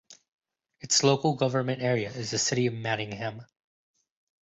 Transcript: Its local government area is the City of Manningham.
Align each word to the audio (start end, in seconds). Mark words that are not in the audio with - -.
Its 0.79 1.03
local 1.03 1.35
government 1.35 1.79
area 1.79 2.09
is 2.11 2.31
the 2.31 2.39
City 2.39 2.65
of 2.65 2.73
Manningham. 2.73 3.45